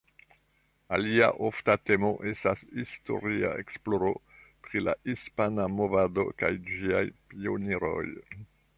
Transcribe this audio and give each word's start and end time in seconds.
Alia 0.95 1.27
ofta 1.49 1.75
temo 1.89 2.09
estas 2.31 2.63
historia 2.79 3.53
esploro 3.65 4.11
pri 4.65 4.85
la 4.89 4.97
hispana 5.13 5.71
movado 5.77 6.29
kaj 6.43 6.53
ĝiaj 6.73 7.07
pioniroj. 7.35 8.07